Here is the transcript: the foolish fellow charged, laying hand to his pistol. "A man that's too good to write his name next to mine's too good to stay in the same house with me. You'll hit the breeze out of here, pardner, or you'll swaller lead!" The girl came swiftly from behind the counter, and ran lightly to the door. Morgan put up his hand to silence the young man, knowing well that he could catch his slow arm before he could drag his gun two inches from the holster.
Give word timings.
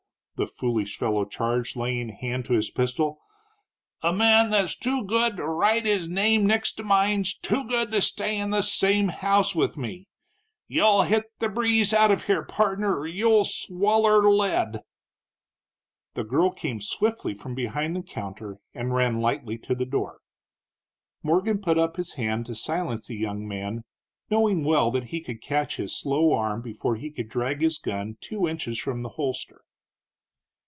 the 0.37 0.47
foolish 0.47 0.97
fellow 0.97 1.23
charged, 1.23 1.75
laying 1.75 2.09
hand 2.09 2.43
to 2.45 2.53
his 2.53 2.71
pistol. 2.71 3.19
"A 4.01 4.11
man 4.11 4.49
that's 4.49 4.75
too 4.75 5.03
good 5.03 5.37
to 5.37 5.45
write 5.45 5.85
his 5.85 6.07
name 6.07 6.47
next 6.47 6.71
to 6.77 6.83
mine's 6.83 7.37
too 7.37 7.63
good 7.65 7.91
to 7.91 8.01
stay 8.01 8.37
in 8.37 8.49
the 8.49 8.63
same 8.63 9.09
house 9.09 9.53
with 9.53 9.77
me. 9.77 10.07
You'll 10.67 11.03
hit 11.03 11.25
the 11.37 11.47
breeze 11.47 11.93
out 11.93 12.09
of 12.09 12.23
here, 12.23 12.43
pardner, 12.43 12.97
or 12.97 13.05
you'll 13.05 13.45
swaller 13.45 14.19
lead!" 14.23 14.79
The 16.15 16.23
girl 16.23 16.49
came 16.49 16.81
swiftly 16.81 17.35
from 17.35 17.53
behind 17.53 17.95
the 17.95 18.01
counter, 18.01 18.57
and 18.73 18.95
ran 18.95 19.21
lightly 19.21 19.59
to 19.59 19.75
the 19.75 19.85
door. 19.85 20.21
Morgan 21.21 21.59
put 21.61 21.77
up 21.77 21.97
his 21.97 22.13
hand 22.13 22.47
to 22.47 22.55
silence 22.55 23.09
the 23.09 23.15
young 23.15 23.47
man, 23.47 23.83
knowing 24.31 24.63
well 24.63 24.89
that 24.89 25.09
he 25.09 25.21
could 25.21 25.39
catch 25.39 25.75
his 25.75 25.95
slow 25.95 26.33
arm 26.33 26.63
before 26.63 26.95
he 26.95 27.11
could 27.11 27.29
drag 27.29 27.61
his 27.61 27.77
gun 27.77 28.17
two 28.19 28.47
inches 28.47 28.79
from 28.79 29.03
the 29.03 29.09
holster. 29.09 29.61